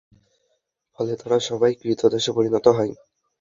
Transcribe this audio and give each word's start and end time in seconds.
ফলে 0.93 1.13
তারা 1.21 1.37
সবাই 1.49 1.71
ক্রীতদাসে 1.79 2.31
পরিণত 2.37 2.65
হয়। 2.77 2.93